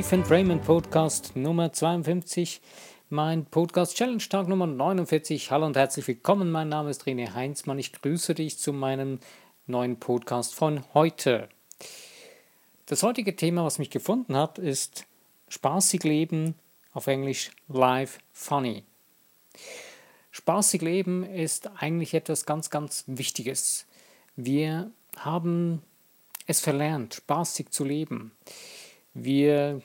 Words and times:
Live 0.00 0.14
and 0.14 0.30
Raymond 0.30 0.64
Podcast 0.64 1.36
Nummer 1.36 1.74
52, 1.74 2.62
mein 3.10 3.44
Podcast 3.44 3.94
Challenge 3.94 4.26
Tag 4.30 4.48
Nummer 4.48 4.66
49. 4.66 5.50
Hallo 5.50 5.66
und 5.66 5.76
herzlich 5.76 6.08
willkommen. 6.08 6.50
Mein 6.50 6.70
Name 6.70 6.88
ist 6.88 7.02
René 7.02 7.34
Heinzmann. 7.34 7.78
Ich 7.78 7.92
grüße 7.92 8.34
dich 8.34 8.56
zu 8.56 8.72
meinem 8.72 9.18
neuen 9.66 10.00
Podcast 10.00 10.54
von 10.54 10.82
heute. 10.94 11.50
Das 12.86 13.02
heutige 13.02 13.36
Thema, 13.36 13.62
was 13.62 13.78
mich 13.78 13.90
gefunden 13.90 14.38
hat, 14.38 14.58
ist 14.58 15.04
spaßig 15.50 16.02
leben, 16.02 16.54
auf 16.94 17.06
Englisch 17.06 17.50
live 17.68 18.20
funny. 18.32 18.84
Spaßig 20.30 20.80
leben 20.80 21.24
ist 21.24 21.68
eigentlich 21.76 22.14
etwas 22.14 22.46
ganz, 22.46 22.70
ganz 22.70 23.04
Wichtiges. 23.06 23.84
Wir 24.34 24.90
haben 25.18 25.82
es 26.46 26.60
verlernt, 26.60 27.16
spaßig 27.16 27.68
zu 27.68 27.84
leben. 27.84 28.32
Wir 29.12 29.82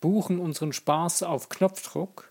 buchen 0.00 0.38
unseren 0.38 0.72
Spaß 0.72 1.22
auf 1.22 1.48
Knopfdruck 1.48 2.30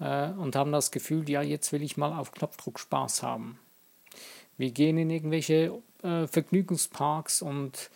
äh, 0.00 0.30
und 0.30 0.56
haben 0.56 0.72
das 0.72 0.90
Gefühl, 0.90 1.28
ja, 1.28 1.42
jetzt 1.42 1.72
will 1.72 1.82
ich 1.82 1.96
mal 1.96 2.12
auf 2.12 2.32
Knopfdruck 2.32 2.78
Spaß 2.78 3.22
haben. 3.22 3.58
Wir 4.56 4.70
gehen 4.70 4.98
in 4.98 5.10
irgendwelche 5.10 5.80
äh, 6.02 6.26
Vergnügungsparks 6.26 7.42
und 7.42 7.90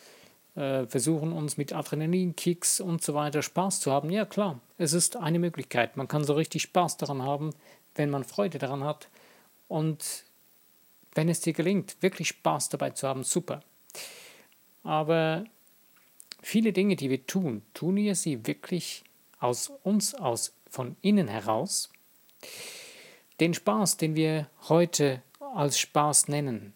äh, 0.55 0.87
versuchen 0.87 1.33
uns 1.33 1.57
mit 1.57 1.73
Adrenalinkicks 1.73 2.81
und 2.81 3.03
so 3.03 3.15
weiter 3.15 3.43
Spaß 3.43 3.81
zu 3.81 3.91
haben. 3.91 4.11
Ja, 4.11 4.25
klar, 4.25 4.61
es 4.79 4.93
ist 4.93 5.17
eine 5.17 5.39
Möglichkeit. 5.39 5.97
Man 5.97 6.09
kann 6.09 6.25
so 6.25 6.35
richtig 6.35 6.63
Spaß 6.63 6.99
daran 6.99 7.23
haben, 7.23 7.51
wenn 7.95 8.11
man 8.11 8.25
Freude 8.25 8.59
daran 8.59 8.85
hat. 8.85 9.09
Und 9.69 10.25
wenn 11.15 11.29
es 11.29 11.41
dir 11.41 11.53
gelingt, 11.53 11.97
wirklich 12.01 12.29
Spaß 12.29 12.69
dabei 12.69 12.91
zu 12.91 13.09
haben, 13.09 13.25
super. 13.25 13.63
Aber 14.83 15.45
viele 16.43 16.73
Dinge, 16.73 16.97
die 16.97 17.11
wir 17.11 17.27
tun, 17.27 17.63
tun 17.75 17.97
wir 17.97 18.15
sie 18.15 18.47
wirklich 18.47 19.05
aus 19.43 19.73
uns, 19.83 20.15
aus 20.15 20.55
von 20.71 20.97
innen 21.03 21.29
heraus. 21.29 21.91
Den 23.41 23.55
Spaß, 23.55 23.97
den 23.97 24.15
wir 24.15 24.49
heute 24.69 25.23
als 25.55 25.79
Spaß 25.79 26.29
nennen, 26.29 26.75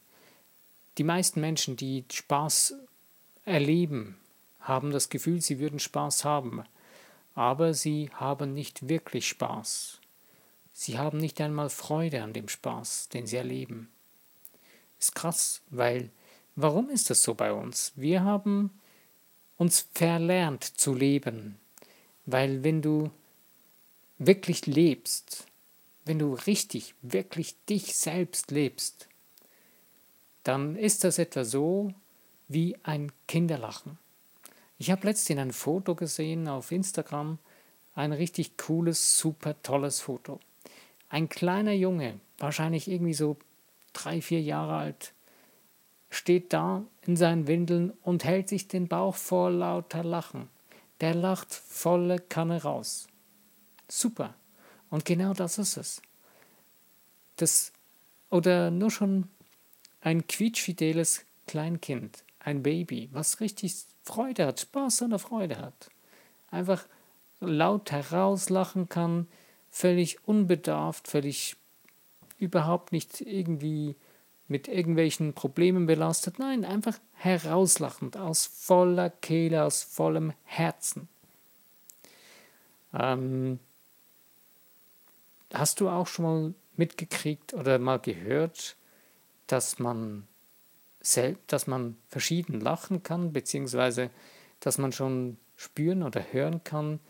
die 0.99 1.05
meisten 1.05 1.41
Menschen, 1.41 1.77
die 1.77 2.05
Spaß 2.11 2.75
erleben, 3.45 4.17
haben 4.61 4.91
das 4.91 5.09
Gefühl, 5.09 5.41
sie 5.41 5.59
würden 5.61 5.79
Spaß 5.79 6.25
haben, 6.25 6.65
aber 7.35 7.75
sie 7.75 8.11
haben 8.15 8.55
nicht 8.55 8.89
wirklich 8.89 9.29
Spaß. 9.29 10.01
Sie 10.73 10.99
haben 10.99 11.19
nicht 11.19 11.41
einmal 11.41 11.71
Freude 11.71 12.23
an 12.23 12.33
dem 12.33 12.49
Spaß, 12.49 13.09
den 13.11 13.27
sie 13.27 13.37
erleben. 13.37 13.91
Ist 14.99 15.15
krass, 15.15 15.63
weil 15.71 16.11
warum 16.57 16.91
ist 16.91 17.11
das 17.11 17.23
so 17.23 17.35
bei 17.35 17.53
uns? 17.53 17.93
Wir 17.95 18.25
haben 18.25 18.71
uns 19.57 19.89
verlernt 19.95 20.65
zu 20.65 20.95
leben, 20.95 21.59
weil 22.27 22.65
wenn 22.65 22.83
du 22.83 23.11
wirklich 24.19 24.67
lebst, 24.67 25.47
wenn 26.05 26.19
du 26.19 26.35
richtig, 26.35 26.95
wirklich 27.03 27.57
dich 27.69 27.97
selbst 27.97 28.51
lebst, 28.51 29.09
dann 30.43 30.77
ist 30.77 31.05
das 31.05 31.19
etwa 31.19 31.45
so 31.45 31.93
wie 32.49 32.77
ein 32.83 33.11
Kinderlachen. 33.27 33.99
Ich 34.79 34.91
habe 34.91 35.07
letztens 35.07 35.41
ein 35.41 35.53
Foto 35.53 35.95
gesehen 35.95 36.49
auf 36.49 36.71
Instagram, 36.71 37.39
ein 37.95 38.13
richtig 38.13 38.57
cooles, 38.57 39.19
super 39.19 39.61
tolles 39.63 40.01
Foto. 40.01 40.39
Ein 41.09 41.29
kleiner 41.29 41.73
Junge, 41.73 42.21
wahrscheinlich 42.39 42.89
irgendwie 42.89 43.15
so 43.15 43.37
drei, 43.93 44.21
vier 44.21 44.43
Jahre 44.43 44.75
alt, 44.75 45.15
steht 46.11 46.53
da 46.53 46.85
in 47.03 47.17
seinen 47.17 47.47
Windeln 47.47 47.91
und 48.03 48.25
hält 48.25 48.49
sich 48.49 48.69
den 48.69 48.87
Bauch 48.87 49.15
vor 49.15 49.51
lauter 49.51 50.05
Lachen. 50.05 50.49
Der 51.01 51.15
lacht 51.15 51.53
volle 51.53 52.19
Kanne 52.19 52.63
raus. 52.63 53.07
Super. 53.89 54.35
Und 54.91 55.05
genau 55.05 55.35
das 55.35 55.59
ist 55.59 55.77
es. 55.77 56.03
Das, 57.37 57.73
oder 58.31 58.71
nur 58.71 58.91
schon 58.91 59.29
ein 60.01 60.27
quietschfideles 60.27 61.25
Kleinkind, 61.47 62.25
ein 62.41 62.63
Baby, 62.63 63.09
was 63.13 63.41
richtig 63.41 63.75
Freude 64.03 64.47
hat, 64.47 64.61
Spaß 64.61 65.03
an 65.03 65.11
der 65.11 65.19
Freude 65.19 65.59
hat. 65.59 65.91
Einfach 66.51 66.87
laut 67.41 67.91
herauslachen 67.91 68.89
kann, 68.89 69.29
völlig 69.71 70.27
unbedarft, 70.27 71.09
völlig 71.09 71.57
überhaupt 72.39 72.93
nicht 72.93 73.21
irgendwie 73.21 73.97
mit 74.49 74.69
irgendwelchen 74.69 75.33
Problemen 75.33 75.87
belastet. 75.87 76.39
Nein, 76.39 76.65
einfach 76.65 76.99
herauslachend, 77.15 78.17
aus 78.17 78.47
voller 78.47 79.11
Kehle, 79.11 79.65
aus 79.65 79.83
vollem 79.83 80.33
Herzen. 80.45 81.09
Ähm, 82.93 83.59
hast 85.53 85.81
du 85.81 85.89
auch 85.89 86.07
schon 86.07 86.25
mal 86.25 86.55
mitgekriegt 86.77 87.55
oder 87.55 87.79
mal 87.79 87.99
gehört, 87.99 88.77
dass 89.47 89.79
man, 89.79 90.27
dass 91.47 91.67
man 91.67 91.97
verschieden 92.09 92.61
lachen 92.61 93.03
kann, 93.03 93.33
beziehungsweise 93.33 94.11
dass 94.61 94.79
man 94.79 94.93
schon 94.93 95.39
spüren 95.57 96.03
oder 96.03 96.33
hören 96.33 96.63
kann, 96.65 97.01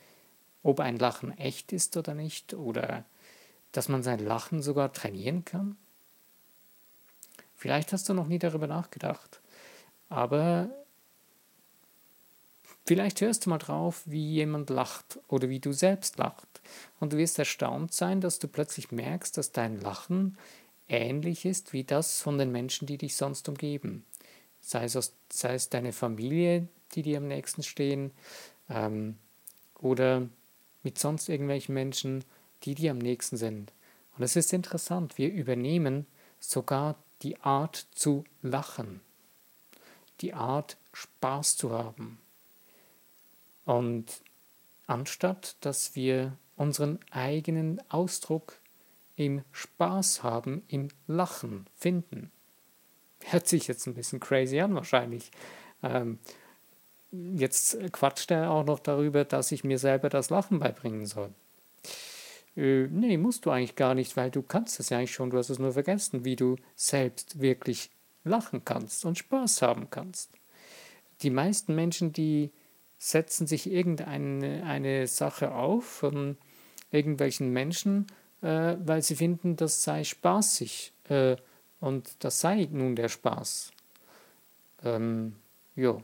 ob 0.63 0.81
ein 0.81 0.99
Lachen 0.99 1.37
echt 1.39 1.73
ist 1.73 1.97
oder 1.97 2.15
nicht, 2.15 2.55
oder 2.55 3.05
dass 3.73 3.89
man 3.89 4.03
sein 4.03 4.25
Lachen 4.25 4.63
sogar 4.63 4.93
trainieren 4.93 5.45
kann? 5.45 5.77
Vielleicht 7.57 7.93
hast 7.93 8.09
du 8.09 8.15
noch 8.15 8.29
nie 8.29 8.39
darüber 8.39 8.67
nachgedacht, 8.67 9.41
aber 10.09 10.69
vielleicht 12.85 13.21
hörst 13.21 13.47
du 13.47 13.51
mal 13.51 13.59
drauf, 13.59 14.03
wie 14.05 14.35
jemand 14.35 14.71
lacht 14.71 15.19
oder 15.29 15.49
wie 15.49 15.59
du 15.59 15.73
selbst 15.73 16.19
lacht. 16.19 16.61
Und 17.01 17.13
du 17.13 17.17
wirst 17.17 17.39
erstaunt 17.39 17.93
sein, 17.93 18.21
dass 18.21 18.39
du 18.39 18.47
plötzlich 18.47 18.93
merkst, 18.93 19.37
dass 19.37 19.53
dein 19.53 19.81
Lachen 19.81 20.37
ähnlich 20.89 21.45
ist 21.45 21.73
wie 21.73 21.85
das 21.85 22.21
von 22.21 22.39
den 22.39 22.53
Menschen, 22.53 22.87
die 22.87 22.99
dich 22.99 23.17
sonst 23.17 23.49
umgeben. 23.49 24.05
Sei 24.61 24.85
es, 24.85 25.13
sei 25.33 25.55
es 25.55 25.71
deine 25.71 25.93
Familie, 25.93 26.69
die 26.95 27.03
dir 27.03 27.19
am 27.19 27.27
nächsten 27.27 27.63
stehen, 27.63 28.13
ähm, 28.69 29.17
oder 29.79 30.29
mit 30.83 30.99
sonst 30.99 31.29
irgendwelchen 31.29 31.75
Menschen, 31.75 32.25
die 32.63 32.75
dir 32.75 32.91
am 32.91 32.99
nächsten 32.99 33.37
sind. 33.37 33.73
Und 34.17 34.25
es 34.25 34.37
ist 34.37 34.53
interessant, 34.53 35.19
wir 35.19 35.33
übernehmen 35.33 36.07
sogar 36.41 36.97
die 37.23 37.41
Art 37.41 37.87
zu 37.93 38.25
lachen, 38.43 39.01
die 40.21 40.35
Art 40.35 40.77
Spaß 40.93 41.57
zu 41.57 41.73
haben. 41.73 42.19
Und 43.65 44.23
anstatt 44.87 45.57
dass 45.61 45.95
wir 45.97 46.37
unseren 46.57 46.99
eigenen 47.11 47.81
Ausdruck 47.91 48.59
im 49.17 49.43
Spaß 49.53 50.23
haben, 50.23 50.63
im 50.69 50.89
Lachen 51.07 51.67
finden. 51.75 52.31
Hört 53.25 53.49
sich 53.49 53.67
jetzt 53.67 53.87
ein 53.87 53.95
bisschen 53.95 54.21
crazy 54.21 54.61
an 54.61 54.75
wahrscheinlich. 54.75 55.31
Ähm, 55.83 56.19
jetzt 57.11 57.79
quatscht 57.93 58.31
er 58.31 58.51
auch 58.51 58.65
noch 58.65 58.79
darüber, 58.79 59.25
dass 59.25 59.53
ich 59.53 59.65
mir 59.65 59.79
selber 59.79 60.09
das 60.09 60.31
Lachen 60.31 60.59
beibringen 60.59 61.07
soll. 61.07 61.33
Äh, 62.57 62.89
nee, 62.89 63.17
musst 63.17 63.47
du 63.47 63.51
eigentlich 63.51 63.77
gar 63.77 63.95
nicht, 63.95 64.17
weil 64.17 64.31
du 64.31 64.43
kannst 64.43 64.81
es 64.81 64.89
ja 64.89 64.99
eigentlich 64.99 65.13
schon, 65.13 65.31
du 65.31 65.39
hast 65.39 65.51
es 65.51 65.59
nur 65.59 65.73
vergessen, 65.73 66.25
wie 66.25 66.37
du 66.37 66.57
selbst 66.75 67.41
wirklich 67.41 67.91
lachen 68.25 68.65
kannst 68.65 69.05
und 69.05 69.19
Spaß 69.19 69.63
haben 69.63 69.89
kannst. 69.91 70.31
Die 71.23 71.31
meisten 71.31 71.75
Menschen, 71.75 72.13
die 72.13 72.51
setzen 72.99 73.47
sich 73.47 73.71
irgendeine 73.71 74.65
eine 74.65 75.07
Sache 75.07 75.53
auf 75.53 75.85
von 75.85 76.37
irgendwelchen 76.91 77.53
Menschen, 77.53 78.07
äh, 78.43 78.77
weil 78.79 79.03
sie 79.03 79.17
finden, 79.17 79.57
das 79.57 79.83
sei 79.83 80.05
spaßig 80.05 80.93
äh, 81.09 81.37
und 81.81 82.25
das 82.25 82.41
sei 82.41 82.69
nun 82.71 82.97
der 82.97 83.09
Spaß. 83.09 83.71
Ähm, 84.83 85.37
jo. 85.75 86.03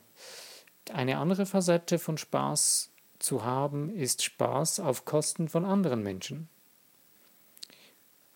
Eine 0.93 1.19
andere 1.19 1.47
Facette 1.47 1.99
von 1.99 2.19
Spaß 2.19 2.92
zu 3.23 3.45
haben, 3.45 3.95
ist 3.95 4.23
Spaß 4.23 4.81
auf 4.81 5.05
Kosten 5.05 5.49
von 5.49 5.65
anderen 5.65 6.03
Menschen. 6.03 6.49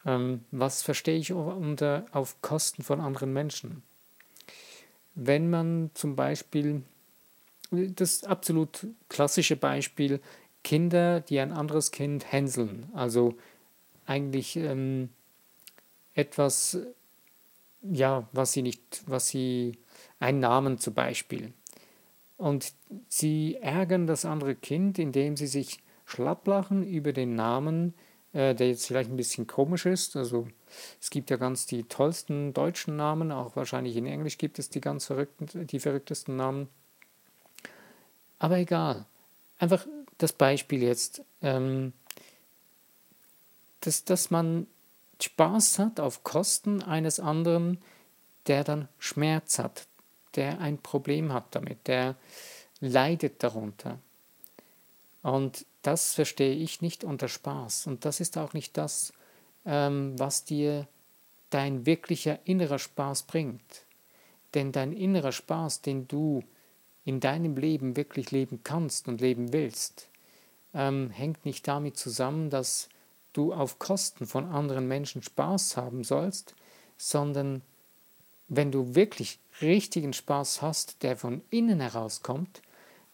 Ähm, 0.04 0.44
was 0.50 0.82
verstehe 0.82 1.18
ich 1.18 1.32
unter 1.32 2.06
auf 2.12 2.40
Kosten 2.40 2.82
von 2.82 3.00
anderen 3.00 3.32
Menschen? 3.32 3.82
Wenn 5.14 5.50
man 5.50 5.90
zum 5.94 6.14
Beispiel, 6.14 6.82
das 7.70 8.24
absolut 8.24 8.86
klassische 9.08 9.56
Beispiel, 9.56 10.20
Kinder, 10.62 11.20
die 11.20 11.40
ein 11.40 11.52
anderes 11.52 11.90
Kind 11.90 12.30
hänseln, 12.30 12.88
also 12.92 13.36
eigentlich 14.04 14.56
ähm, 14.56 15.10
etwas, 16.14 16.78
ja, 17.82 18.28
was 18.32 18.52
sie 18.52 18.62
nicht, 18.62 19.02
was 19.06 19.28
sie, 19.28 19.78
einen 20.18 20.40
Namen 20.40 20.78
zum 20.78 20.94
Beispiel. 20.94 21.52
Und 22.36 22.74
sie 23.08 23.56
ärgern 23.56 24.06
das 24.06 24.24
andere 24.24 24.54
Kind, 24.54 24.98
indem 24.98 25.36
sie 25.36 25.46
sich 25.46 25.78
schlapplachen 26.04 26.86
über 26.86 27.12
den 27.12 27.34
Namen, 27.34 27.94
äh, 28.32 28.54
der 28.54 28.68
jetzt 28.68 28.86
vielleicht 28.86 29.10
ein 29.10 29.16
bisschen 29.16 29.46
komisch 29.46 29.86
ist. 29.86 30.16
Also 30.16 30.46
es 31.00 31.10
gibt 31.10 31.30
ja 31.30 31.36
ganz 31.36 31.66
die 31.66 31.84
tollsten 31.84 32.52
deutschen 32.52 32.96
Namen, 32.96 33.32
auch 33.32 33.56
wahrscheinlich 33.56 33.96
in 33.96 34.06
Englisch 34.06 34.38
gibt 34.38 34.58
es 34.58 34.68
die 34.68 34.80
ganz 34.80 35.06
verrückten, 35.06 35.66
die 35.66 35.80
verrücktesten 35.80 36.36
Namen. 36.36 36.68
Aber 38.38 38.58
egal. 38.58 39.06
Einfach 39.58 39.86
das 40.18 40.34
Beispiel 40.34 40.82
jetzt, 40.82 41.22
ähm, 41.40 41.94
dass, 43.80 44.04
dass 44.04 44.30
man 44.30 44.66
Spaß 45.20 45.78
hat 45.78 46.00
auf 46.00 46.22
Kosten 46.22 46.82
eines 46.82 47.20
anderen, 47.20 47.78
der 48.46 48.64
dann 48.64 48.88
Schmerz 48.98 49.58
hat, 49.58 49.86
der 50.36 50.60
ein 50.60 50.78
Problem 50.78 51.32
hat 51.32 51.54
damit, 51.54 51.86
der 51.86 52.16
leidet 52.80 53.42
darunter. 53.42 53.98
Und 55.22 55.66
das 55.82 56.14
verstehe 56.14 56.54
ich 56.54 56.82
nicht 56.82 57.04
unter 57.04 57.28
Spaß. 57.28 57.86
Und 57.86 58.04
das 58.04 58.20
ist 58.20 58.38
auch 58.38 58.52
nicht 58.52 58.76
das, 58.76 59.12
ähm, 59.64 60.18
was 60.18 60.44
dir 60.44 60.86
dein 61.50 61.86
wirklicher 61.86 62.38
innerer 62.44 62.78
Spaß 62.78 63.24
bringt. 63.24 63.86
Denn 64.54 64.72
dein 64.72 64.92
innerer 64.92 65.32
Spaß, 65.32 65.82
den 65.82 66.06
du 66.06 66.42
in 67.04 67.20
deinem 67.20 67.56
Leben 67.56 67.96
wirklich 67.96 68.30
leben 68.30 68.60
kannst 68.62 69.08
und 69.08 69.20
leben 69.20 69.52
willst, 69.52 70.08
ähm, 70.74 71.10
hängt 71.10 71.44
nicht 71.44 71.66
damit 71.66 71.96
zusammen, 71.96 72.50
dass 72.50 72.88
du 73.32 73.52
auf 73.52 73.78
Kosten 73.78 74.26
von 74.26 74.46
anderen 74.46 74.88
Menschen 74.88 75.22
Spaß 75.22 75.76
haben 75.76 76.04
sollst, 76.04 76.54
sondern 76.96 77.62
wenn 78.48 78.72
du 78.72 78.94
wirklich 78.94 79.38
richtigen 79.60 80.12
Spaß 80.12 80.62
hast, 80.62 81.02
der 81.02 81.16
von 81.16 81.42
innen 81.50 81.80
herauskommt, 81.80 82.62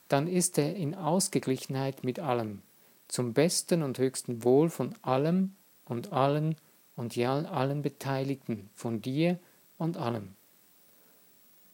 dann 0.08 0.26
ist 0.26 0.58
er 0.58 0.76
in 0.76 0.94
Ausgeglichenheit 0.94 2.04
mit 2.04 2.18
allem, 2.18 2.62
zum 3.08 3.32
besten 3.32 3.82
und 3.82 3.98
höchsten 3.98 4.44
Wohl 4.44 4.68
von 4.68 4.94
allem 5.02 5.54
und 5.84 6.12
allen 6.12 6.56
und 6.96 7.16
ja 7.16 7.38
allen 7.38 7.82
Beteiligten, 7.82 8.70
von 8.74 9.00
dir 9.00 9.38
und 9.78 9.96
allem. 9.96 10.34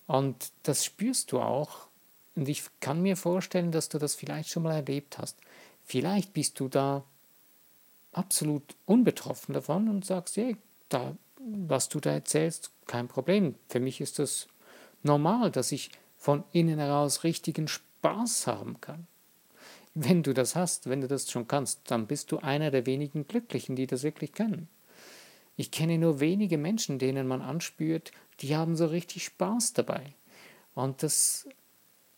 Und 0.07 0.53
das 0.63 0.85
spürst 0.85 1.33
du 1.33 1.41
auch, 1.41 1.89
und 2.35 2.49
ich 2.49 2.63
kann 2.81 3.03
mir 3.03 3.17
vorstellen, 3.17 3.73
dass 3.73 3.89
du 3.89 3.99
das 3.99 4.15
vielleicht 4.15 4.49
schon 4.49 4.63
mal 4.63 4.77
erlebt 4.77 5.19
hast. 5.19 5.37
Vielleicht 5.85 6.33
bist 6.33 6.61
du 6.61 6.69
da 6.69 7.03
absolut 8.13 8.77
unbetroffen 8.87 9.55
davon 9.55 9.89
und 9.89 10.05
sagst, 10.05 10.37
hey, 10.37 10.57
da, 10.89 11.17
was 11.41 11.89
du 11.89 11.99
da 11.99 12.11
erzählst, 12.13 12.71
kein 12.87 13.09
Problem. 13.09 13.57
Für 13.69 13.81
mich 13.81 14.01
ist 14.01 14.21
das 14.21 14.47
normal, 15.03 15.51
dass 15.51 15.73
ich 15.73 15.91
von 16.17 16.45
innen 16.53 16.79
heraus 16.79 17.25
richtigen 17.25 17.69
Spaß 17.69 18.47
haben 18.47 18.81
kann. 18.81 19.07
Wenn 19.95 20.23
du 20.23 20.35
das 20.35 20.55
hast, 20.55 20.89
wenn 20.89 21.01
du 21.01 21.09
das 21.09 21.31
schon 21.31 21.49
kannst, 21.49 21.91
dann 21.91 22.07
bist 22.07 22.31
du 22.31 22.39
einer 22.39 22.71
der 22.71 22.87
wenigen 22.87 23.27
Glücklichen, 23.27 23.77
die 23.77 23.87
das 23.87 24.03
wirklich 24.03 24.33
können. 24.33 24.69
Ich 25.57 25.71
kenne 25.71 25.99
nur 25.99 26.21
wenige 26.21 26.57
Menschen, 26.57 26.99
denen 26.99 27.27
man 27.27 27.43
anspürt, 27.43 28.13
die 28.41 28.57
haben 28.57 28.77
so 28.77 28.87
richtig 28.87 29.25
Spaß 29.25 29.73
dabei. 29.73 30.15
Und 30.75 31.03
das 31.03 31.49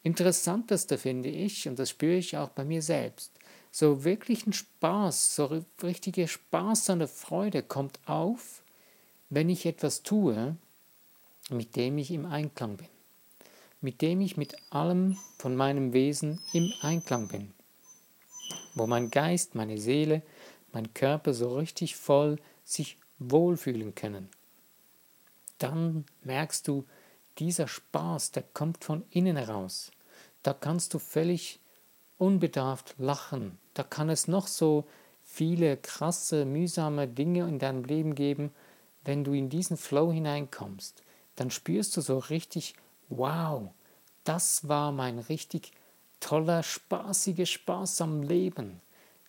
Interessanteste 0.03 0.99
finde 0.99 1.31
ich, 1.31 1.67
und 1.67 1.79
das 1.79 1.91
spüre 1.91 2.17
ich 2.17 2.37
auch 2.37 2.51
bei 2.51 2.65
mir 2.65 2.83
selbst, 2.83 3.33
so 3.71 4.05
wirklichen 4.05 4.53
Spaß, 4.53 5.37
so 5.37 5.63
richtige 5.83 6.29
Spaß 6.29 6.91
an 6.91 6.99
der 6.99 7.09
Freude 7.09 7.63
kommt 7.63 8.01
auf, 8.07 8.63
wenn 9.29 9.49
ich 9.49 9.65
etwas 9.65 10.03
tue, 10.03 10.57
mit 11.51 11.77
dem 11.77 11.99
ich 11.99 12.11
im 12.11 12.27
Einklang 12.27 12.77
bin 12.77 12.89
mit 13.81 14.03
dem 14.03 14.21
ich 14.21 14.37
mit 14.37 14.57
allem 14.71 15.17
von 15.39 15.57
meinem 15.57 15.93
Wesen 15.93 16.41
im 16.53 16.73
Einklang 16.83 17.29
bin, 17.29 17.53
wo 18.75 18.87
mein 18.87 19.11
Geist, 19.11 19.55
meine 19.55 19.79
Seele, 19.79 20.23
mein 20.73 20.93
Körper 20.95 21.33
so 21.33 21.57
richtig 21.57 21.97
voll 21.97 22.37
sich 22.65 22.99
wohlfühlen 23.19 23.95
können. 23.95 24.29
Dann 25.59 26.05
merkst 26.25 26.69
du, 26.69 26.85
dieser 27.39 27.69
Spaß, 27.69 28.33
der 28.33 28.43
kommt 28.43 28.85
von 28.85 29.05
innen 29.11 29.37
heraus. 29.37 29.91
Da 30.43 30.53
kannst 30.53 30.93
du 30.95 30.99
völlig 30.99 31.59
unbedarft 32.19 32.95
lachen. 32.99 33.59
Da 33.75 33.83
kann 33.83 34.11
es 34.11 34.29
noch 34.29 34.47
so 34.47 34.85
viele 35.23 35.77
krasse, 35.79 36.45
mühsame 36.45 37.09
Dinge 37.09 37.49
in 37.49 37.59
deinem 37.59 37.85
Leben 37.85 38.15
geben. 38.15 38.53
Wenn 39.05 39.25
du 39.25 39.33
in 39.33 39.49
diesen 39.49 39.79
Flow 39.79 40.13
hineinkommst, 40.13 41.03
dann 41.41 41.51
spürst 41.51 41.97
du 41.97 42.03
so 42.03 42.19
richtig 42.19 42.75
wow, 43.09 43.71
das 44.25 44.69
war 44.69 44.93
mein 44.93 45.19
richtig 45.19 45.73
toller, 46.21 46.63
spaßiger 46.63 47.47
Spaß 47.47 48.03
am 48.03 48.23
Leben. 48.23 48.83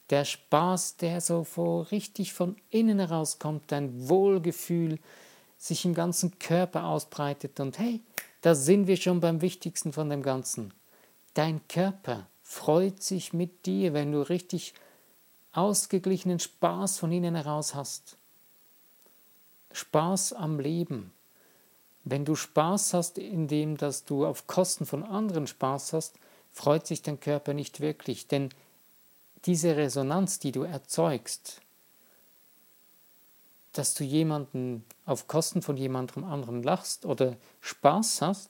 Der 0.09 0.25
Spaß, 0.25 0.97
der 0.97 1.21
so 1.21 1.45
vor, 1.45 1.89
richtig 1.89 2.33
von 2.33 2.57
innen 2.69 2.99
herauskommt, 2.99 3.63
dein 3.71 4.09
Wohlgefühl 4.09 4.99
sich 5.57 5.85
im 5.85 5.93
ganzen 5.93 6.37
Körper 6.37 6.83
ausbreitet. 6.83 7.61
Und 7.61 7.79
hey, 7.79 8.01
da 8.41 8.55
sind 8.55 8.87
wir 8.87 8.97
schon 8.97 9.21
beim 9.21 9.41
Wichtigsten 9.41 9.93
von 9.93 10.09
dem 10.09 10.21
Ganzen. 10.21 10.73
Dein 11.33 11.65
Körper 11.69 12.27
freut 12.43 13.01
sich 13.01 13.31
mit 13.31 13.65
dir, 13.65 13.93
wenn 13.93 14.11
du 14.11 14.21
richtig 14.21 14.73
ausgeglichenen 15.53 16.39
Spaß 16.39 16.99
von 16.99 17.13
innen 17.13 17.35
heraus 17.35 17.73
hast. 17.73 18.17
Spaß 19.71 20.33
am 20.33 20.59
Leben. 20.59 21.13
Wenn 22.03 22.25
du 22.25 22.35
Spaß 22.35 22.93
hast, 22.93 23.17
indem 23.17 23.77
dass 23.77 24.05
du 24.05 24.25
auf 24.25 24.47
Kosten 24.47 24.85
von 24.85 25.03
anderen 25.03 25.47
Spaß 25.47 25.93
hast, 25.93 26.15
freut 26.51 26.87
sich 26.87 27.01
dein 27.01 27.19
Körper 27.19 27.53
nicht 27.53 27.79
wirklich, 27.79 28.27
denn 28.27 28.49
diese 29.45 29.75
Resonanz, 29.75 30.39
die 30.39 30.51
du 30.51 30.63
erzeugst, 30.63 31.61
dass 33.73 33.93
du 33.93 34.03
jemanden 34.03 34.83
auf 35.05 35.27
Kosten 35.27 35.61
von 35.61 35.77
jemandem 35.77 36.23
anderen 36.23 36.61
lachst 36.61 37.05
oder 37.05 37.37
Spaß 37.61 38.21
hast, 38.21 38.49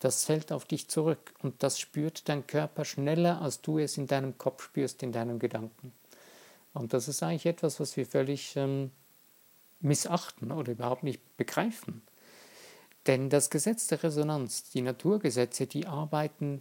das 0.00 0.24
fällt 0.24 0.52
auf 0.52 0.64
dich 0.64 0.88
zurück 0.88 1.34
und 1.42 1.62
das 1.62 1.78
spürt 1.78 2.28
dein 2.28 2.46
Körper 2.46 2.84
schneller, 2.84 3.40
als 3.40 3.60
du 3.60 3.78
es 3.78 3.98
in 3.98 4.06
deinem 4.06 4.38
Kopf 4.38 4.62
spürst, 4.62 5.02
in 5.02 5.12
deinen 5.12 5.38
Gedanken. 5.38 5.92
Und 6.72 6.92
das 6.92 7.08
ist 7.08 7.22
eigentlich 7.22 7.46
etwas, 7.46 7.80
was 7.80 7.96
wir 7.96 8.06
völlig 8.06 8.54
ähm, 8.56 8.92
missachten 9.80 10.52
oder 10.52 10.72
überhaupt 10.72 11.02
nicht 11.02 11.36
begreifen. 11.36 12.02
Denn 13.08 13.30
das 13.30 13.48
Gesetz 13.48 13.86
der 13.86 14.02
Resonanz, 14.02 14.70
die 14.70 14.82
Naturgesetze, 14.82 15.66
die 15.66 15.86
arbeiten 15.86 16.60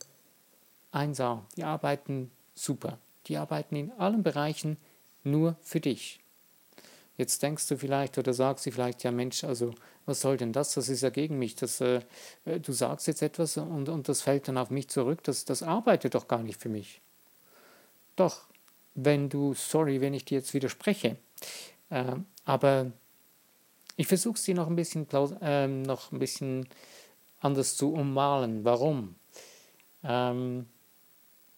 einsam, 0.91 1.45
die 1.57 1.65
arbeiten 1.65 2.31
super, 2.55 2.97
die 3.27 3.35
arbeiten 3.37 3.75
in 3.75 3.91
allen 3.91 4.23
Bereichen 4.23 4.77
nur 5.25 5.57
für 5.61 5.81
dich. 5.81 6.21
Jetzt 7.17 7.43
denkst 7.43 7.67
du 7.67 7.77
vielleicht 7.77 8.17
oder 8.17 8.33
sagst 8.33 8.65
du 8.65 8.71
vielleicht, 8.71 9.03
ja 9.03 9.11
Mensch, 9.11 9.43
also 9.43 9.73
was 10.05 10.21
soll 10.21 10.37
denn 10.37 10.53
das? 10.53 10.73
Das 10.75 10.87
ist 10.87 11.01
ja 11.01 11.09
gegen 11.09 11.37
mich. 11.37 11.55
Das, 11.55 11.81
äh, 11.81 12.01
du 12.45 12.71
sagst 12.71 13.07
jetzt 13.07 13.21
etwas 13.21 13.57
und, 13.57 13.89
und 13.89 14.07
das 14.07 14.21
fällt 14.21 14.47
dann 14.47 14.57
auf 14.57 14.69
mich 14.69 14.87
zurück. 14.87 15.23
Das, 15.23 15.43
das 15.43 15.63
arbeitet 15.63 16.15
doch 16.15 16.29
gar 16.29 16.43
nicht 16.43 16.61
für 16.61 16.69
mich. 16.69 17.01
Doch, 18.15 18.45
wenn 18.95 19.27
du, 19.27 19.53
sorry, 19.53 19.99
wenn 19.99 20.13
ich 20.13 20.23
dir 20.23 20.37
jetzt 20.37 20.53
widerspreche, 20.53 21.17
äh, 21.89 22.15
aber 22.45 22.93
ich 23.97 24.07
versuche 24.07 24.41
dir 24.41 24.55
noch 24.55 24.67
ein 24.67 24.75
bisschen, 24.75 25.07
ähm, 25.41 25.81
noch 25.81 26.11
ein 26.11 26.19
bisschen 26.19 26.69
anders 27.39 27.75
zu 27.75 27.93
ummalen. 27.93 28.63
Warum? 28.63 29.15
Ähm, 30.03 30.67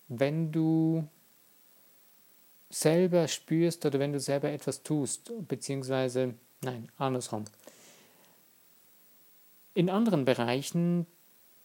wenn 0.07 0.51
du 0.51 1.07
selber 2.69 3.27
spürst 3.27 3.85
oder 3.85 3.99
wenn 3.99 4.13
du 4.13 4.19
selber 4.19 4.49
etwas 4.49 4.83
tust, 4.83 5.31
beziehungsweise, 5.47 6.33
nein, 6.61 6.89
andersrum. 6.97 7.43
In 9.73 9.89
anderen 9.89 10.23
Bereichen, 10.23 11.07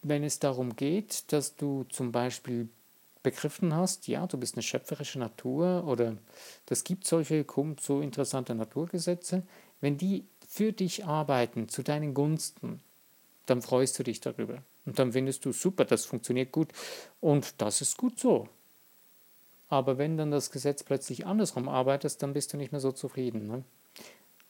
wenn 0.01 0.23
es 0.23 0.39
darum 0.39 0.75
geht, 0.75 1.31
dass 1.31 1.55
du 1.55 1.85
zum 1.85 2.11
Beispiel 2.11 2.69
begriffen 3.23 3.73
hast, 3.73 4.07
ja, 4.07 4.27
du 4.27 4.37
bist 4.37 4.55
eine 4.55 4.61
schöpferische 4.61 5.19
Natur 5.19 5.85
oder 5.87 6.17
das 6.65 6.83
gibt 6.83 7.07
solche 7.07 7.45
so 7.79 8.01
interessante 8.01 8.53
Naturgesetze, 8.53 9.43
wenn 9.81 9.97
die 9.97 10.25
für 10.47 10.71
dich 10.71 11.05
arbeiten, 11.05 11.69
zu 11.69 11.83
deinen 11.83 12.13
Gunsten, 12.13 12.81
dann 13.45 13.61
freust 13.61 13.97
du 13.99 14.03
dich 14.03 14.21
darüber. 14.21 14.63
Und 14.85 14.99
dann 14.99 15.13
findest 15.13 15.45
du, 15.45 15.51
super, 15.51 15.85
das 15.85 16.05
funktioniert 16.05 16.51
gut 16.51 16.69
und 17.19 17.61
das 17.61 17.81
ist 17.81 17.97
gut 17.97 18.19
so. 18.19 18.47
Aber 19.67 19.97
wenn 19.97 20.17
dann 20.17 20.31
das 20.31 20.51
Gesetz 20.51 20.83
plötzlich 20.83 21.25
andersrum 21.25 21.67
arbeitet, 21.67 22.21
dann 22.21 22.33
bist 22.33 22.53
du 22.53 22.57
nicht 22.57 22.71
mehr 22.71 22.81
so 22.81 22.91
zufrieden. 22.91 23.47
Ne? 23.47 23.63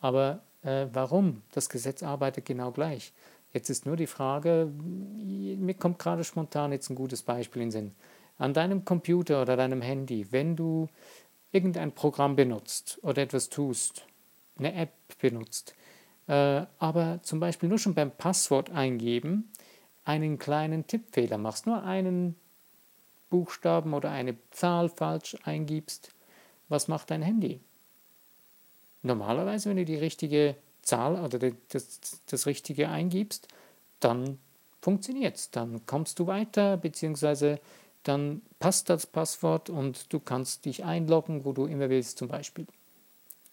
Aber 0.02 0.42
äh, 0.62 0.88
warum? 0.92 1.42
Das 1.54 1.70
Gesetz 1.70 2.04
arbeitet 2.04 2.46
genau 2.46 2.72
gleich. 2.72 3.14
Jetzt 3.54 3.70
ist 3.70 3.86
nur 3.86 3.96
die 3.96 4.08
Frage, 4.08 4.70
mir 4.76 5.76
kommt 5.76 6.00
gerade 6.00 6.26
spontan 6.26 6.74
jetzt 6.74 6.90
ein 6.90 6.96
gutes 6.96 7.24
Beispiel 7.24 7.62
in 7.62 7.70
den 7.70 7.72
Sinn. 7.72 7.92
An 8.38 8.54
deinem 8.54 8.84
Computer 8.84 9.42
oder 9.42 9.56
deinem 9.56 9.82
Handy, 9.82 10.28
wenn 10.32 10.58
du 10.58 10.90
irgendein 11.54 11.94
Programm 11.94 12.36
benutzt 12.36 13.00
oder 13.02 13.22
etwas 13.22 13.48
tust, 13.48 14.06
eine 14.58 14.74
App 14.74 14.92
benutzt, 15.22 15.74
aber 16.28 17.20
zum 17.22 17.40
Beispiel 17.40 17.70
nur 17.70 17.78
schon 17.78 17.94
beim 17.94 18.12
Passwort 18.12 18.72
eingeben 18.72 19.52
einen 20.06 20.38
kleinen 20.38 20.88
Tippfehler 20.88 21.38
machst, 21.38 21.66
nur 21.66 21.84
einen 21.84 22.36
Buchstaben 23.30 23.94
oder 23.94 24.12
eine 24.12 24.36
Zahl 24.52 24.90
falsch 24.90 25.36
eingibst, 25.44 26.10
was 26.70 26.88
macht 26.88 27.12
dein 27.12 27.22
Handy? 27.22 27.60
Normalerweise, 29.02 29.70
wenn 29.70 29.78
du 29.78 29.86
die 29.86 29.98
richtige 29.98 30.56
Zahl 30.82 31.24
oder 31.24 31.52
das, 31.70 32.00
das 32.28 32.46
Richtige 32.46 32.90
eingibst, 32.90 33.48
dann 34.00 34.40
funktioniert 34.82 35.36
es. 35.36 35.52
Dann 35.52 35.86
kommst 35.86 36.20
du 36.20 36.28
weiter, 36.28 36.78
beziehungsweise 36.78 37.60
dann 38.04 38.42
passt 38.60 38.90
das 38.90 39.08
Passwort 39.08 39.70
und 39.70 40.14
du 40.14 40.20
kannst 40.20 40.66
dich 40.66 40.86
einloggen, 40.86 41.44
wo 41.44 41.54
du 41.54 41.66
immer 41.66 41.90
willst, 41.90 42.20
zum 42.20 42.28
Beispiel, 42.28 42.68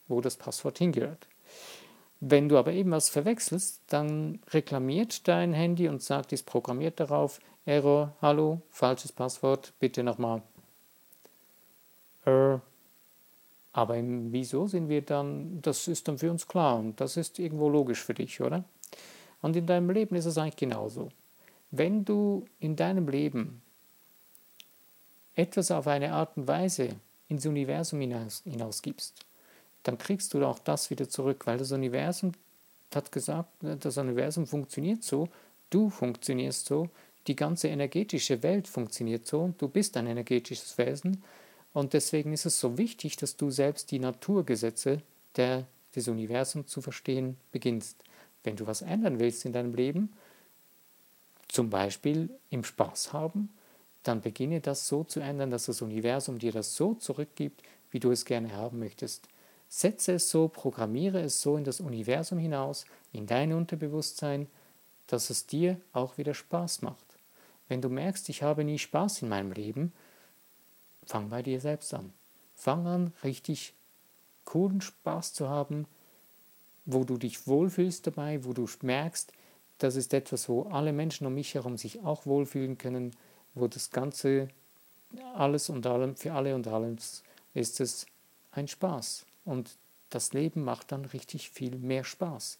wo 0.08 0.20
das 0.20 0.36
Passwort 0.36 0.78
hingehört. 0.78 1.26
Wenn 2.24 2.48
du 2.48 2.56
aber 2.56 2.72
eben 2.72 2.92
was 2.92 3.08
verwechselst, 3.08 3.82
dann 3.88 4.38
reklamiert 4.50 5.26
dein 5.26 5.52
Handy 5.52 5.88
und 5.88 6.00
sagt, 6.02 6.32
ist 6.32 6.46
programmiert 6.46 7.00
darauf, 7.00 7.40
Error, 7.66 8.14
hallo, 8.22 8.62
falsches 8.70 9.10
Passwort, 9.10 9.72
bitte 9.80 10.04
nochmal. 10.04 10.40
Äh, 12.24 12.58
aber 13.72 13.96
im 13.96 14.30
Wieso 14.30 14.68
sind 14.68 14.88
wir 14.88 15.02
dann, 15.02 15.60
das 15.62 15.88
ist 15.88 16.06
dann 16.06 16.16
für 16.16 16.30
uns 16.30 16.46
klar 16.46 16.78
und 16.78 17.00
das 17.00 17.16
ist 17.16 17.40
irgendwo 17.40 17.68
logisch 17.68 18.04
für 18.04 18.14
dich, 18.14 18.40
oder? 18.40 18.62
Und 19.40 19.56
in 19.56 19.66
deinem 19.66 19.90
Leben 19.90 20.14
ist 20.14 20.26
es 20.26 20.38
eigentlich 20.38 20.54
genauso. 20.54 21.08
Wenn 21.72 22.04
du 22.04 22.44
in 22.60 22.76
deinem 22.76 23.08
Leben 23.08 23.62
etwas 25.34 25.72
auf 25.72 25.88
eine 25.88 26.12
Art 26.12 26.36
und 26.36 26.46
Weise 26.46 26.90
ins 27.26 27.46
Universum 27.46 28.00
hinaus, 28.00 28.44
hinausgibst, 28.44 29.26
dann 29.82 29.98
kriegst 29.98 30.32
du 30.34 30.44
auch 30.44 30.58
das 30.58 30.90
wieder 30.90 31.08
zurück, 31.08 31.46
weil 31.46 31.58
das 31.58 31.72
Universum 31.72 32.32
hat 32.94 33.10
gesagt, 33.10 33.50
das 33.60 33.96
Universum 33.96 34.46
funktioniert 34.46 35.02
so, 35.02 35.28
du 35.70 35.90
funktionierst 35.90 36.66
so, 36.66 36.88
die 37.26 37.36
ganze 37.36 37.68
energetische 37.68 38.42
Welt 38.42 38.68
funktioniert 38.68 39.26
so, 39.26 39.54
du 39.58 39.68
bist 39.68 39.96
ein 39.96 40.06
energetisches 40.06 40.76
Wesen 40.78 41.22
und 41.72 41.94
deswegen 41.94 42.32
ist 42.32 42.46
es 42.46 42.60
so 42.60 42.76
wichtig, 42.78 43.16
dass 43.16 43.36
du 43.36 43.50
selbst 43.50 43.90
die 43.90 43.98
Naturgesetze 43.98 45.00
der, 45.36 45.66
des 45.94 46.08
Universums 46.08 46.68
zu 46.68 46.82
verstehen 46.82 47.36
beginnst. 47.50 47.96
Wenn 48.44 48.56
du 48.56 48.66
was 48.66 48.82
ändern 48.82 49.20
willst 49.20 49.44
in 49.44 49.52
deinem 49.52 49.74
Leben, 49.74 50.12
zum 51.48 51.70
Beispiel 51.70 52.30
im 52.50 52.64
Spaß 52.64 53.12
haben, 53.12 53.50
dann 54.02 54.20
beginne 54.20 54.60
das 54.60 54.88
so 54.88 55.04
zu 55.04 55.20
ändern, 55.20 55.50
dass 55.50 55.66
das 55.66 55.80
Universum 55.80 56.38
dir 56.38 56.52
das 56.52 56.74
so 56.74 56.94
zurückgibt, 56.94 57.62
wie 57.90 58.00
du 58.00 58.10
es 58.10 58.24
gerne 58.24 58.52
haben 58.56 58.78
möchtest. 58.78 59.28
Setze 59.74 60.12
es 60.12 60.28
so, 60.28 60.48
programmiere 60.48 61.22
es 61.22 61.40
so 61.40 61.56
in 61.56 61.64
das 61.64 61.80
Universum 61.80 62.38
hinaus, 62.38 62.84
in 63.10 63.26
dein 63.26 63.54
Unterbewusstsein, 63.54 64.46
dass 65.06 65.30
es 65.30 65.46
dir 65.46 65.80
auch 65.94 66.18
wieder 66.18 66.34
Spaß 66.34 66.82
macht. 66.82 67.16
Wenn 67.68 67.80
du 67.80 67.88
merkst, 67.88 68.28
ich 68.28 68.42
habe 68.42 68.64
nie 68.64 68.78
Spaß 68.78 69.22
in 69.22 69.30
meinem 69.30 69.50
Leben, 69.50 69.94
fang 71.06 71.30
bei 71.30 71.42
dir 71.42 71.58
selbst 71.58 71.94
an. 71.94 72.12
Fang 72.54 72.86
an, 72.86 73.14
richtig 73.24 73.72
coolen 74.44 74.82
Spaß 74.82 75.32
zu 75.32 75.48
haben, 75.48 75.86
wo 76.84 77.04
du 77.04 77.16
dich 77.16 77.46
wohlfühlst 77.46 78.06
dabei, 78.06 78.44
wo 78.44 78.52
du 78.52 78.68
merkst, 78.82 79.32
das 79.78 79.96
ist 79.96 80.12
etwas, 80.12 80.50
wo 80.50 80.64
alle 80.64 80.92
Menschen 80.92 81.26
um 81.26 81.32
mich 81.32 81.54
herum 81.54 81.78
sich 81.78 82.00
auch 82.00 82.26
wohlfühlen 82.26 82.76
können, 82.76 83.16
wo 83.54 83.68
das 83.68 83.90
Ganze, 83.90 84.48
alles 85.34 85.70
und 85.70 85.86
allem, 85.86 86.14
für 86.14 86.34
alle 86.34 86.54
und 86.54 86.66
alles 86.68 87.22
ist 87.54 87.80
es 87.80 88.04
ein 88.50 88.68
Spaß. 88.68 89.24
Und 89.44 89.76
das 90.10 90.32
Leben 90.32 90.62
macht 90.62 90.92
dann 90.92 91.04
richtig 91.06 91.50
viel 91.50 91.76
mehr 91.78 92.04
Spaß. 92.04 92.58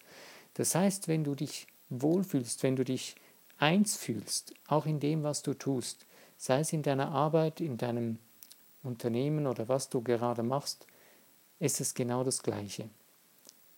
Das 0.55 0.75
heißt, 0.75 1.07
wenn 1.07 1.23
du 1.23 1.35
dich 1.35 1.67
wohlfühlst, 1.89 2.63
wenn 2.63 2.75
du 2.75 2.83
dich 2.83 3.15
eins 3.57 3.95
fühlst, 3.95 4.53
auch 4.67 4.85
in 4.85 4.99
dem, 4.99 5.23
was 5.23 5.41
du 5.41 5.53
tust, 5.53 6.05
sei 6.37 6.59
es 6.59 6.73
in 6.73 6.83
deiner 6.83 7.11
Arbeit, 7.11 7.61
in 7.61 7.77
deinem 7.77 8.17
Unternehmen 8.83 9.47
oder 9.47 9.69
was 9.69 9.89
du 9.89 10.01
gerade 10.01 10.43
machst, 10.43 10.87
ist 11.59 11.79
es 11.79 11.93
genau 11.93 12.23
das 12.23 12.43
Gleiche. 12.43 12.89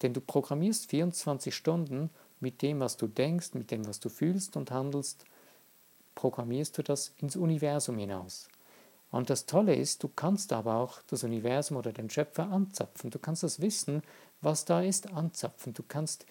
Denn 0.02 0.14
du 0.14 0.22
programmierst 0.22 0.90
24 0.90 1.54
Stunden 1.54 2.10
mit 2.40 2.62
dem, 2.62 2.80
was 2.80 2.98
du 2.98 3.08
denkst, 3.08 3.54
mit 3.54 3.72
dem, 3.72 3.86
was 3.88 4.00
du 4.00 4.10
fühlst 4.10 4.58
und 4.58 4.72
handelst, 4.72 5.26
programmierst 6.16 6.78
du 6.78 6.84
das 6.84 7.14
ins 7.18 7.36
Universum 7.36 7.98
hinaus. 7.98 8.50
Und 9.16 9.30
das 9.30 9.46
Tolle 9.46 9.74
ist, 9.74 10.04
du 10.04 10.10
kannst 10.10 10.52
aber 10.52 10.76
auch 10.76 11.02
das 11.08 11.24
Universum 11.24 11.78
oder 11.78 11.94
den 11.94 12.10
Schöpfer 12.10 12.52
anzapfen. 12.52 13.12
Du 13.12 13.18
kannst 13.18 13.44
das 13.44 13.62
Wissen, 13.62 14.04
was 14.42 14.66
da 14.66 14.82
ist, 14.82 15.14
anzapfen. 15.14 15.74
Du 15.74 15.84
kannst 15.88 16.26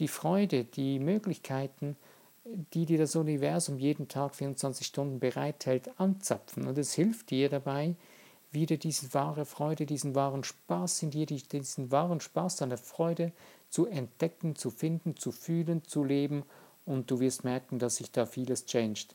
die 0.00 0.06
Freude, 0.06 0.64
die 0.64 0.98
Möglichkeiten, 0.98 1.96
die 2.44 2.84
dir 2.84 2.98
das 2.98 3.16
Universum 3.16 3.78
jeden 3.78 4.08
Tag 4.08 4.34
24 4.34 4.86
Stunden 4.86 5.18
bereithält, 5.18 5.98
anzapfen. 5.98 6.66
Und 6.66 6.76
es 6.76 6.92
hilft 6.92 7.30
dir 7.30 7.48
dabei, 7.48 7.94
wieder 8.52 8.76
diese 8.76 9.14
wahre 9.14 9.46
Freude, 9.46 9.86
diesen 9.86 10.14
wahren 10.14 10.44
Spaß 10.44 11.04
in 11.04 11.12
dir, 11.12 11.24
diesen 11.24 11.90
wahren 11.90 12.20
Spaß 12.20 12.60
an 12.60 12.76
Freude 12.76 13.32
zu 13.70 13.86
entdecken, 13.86 14.56
zu 14.56 14.70
finden, 14.70 15.16
zu 15.16 15.32
fühlen, 15.32 15.84
zu 15.84 16.04
leben 16.04 16.44
und 16.84 17.10
du 17.10 17.18
wirst 17.18 17.44
merken, 17.44 17.78
dass 17.78 17.96
sich 17.96 18.12
da 18.12 18.26
vieles 18.26 18.66
changed. 18.66 19.14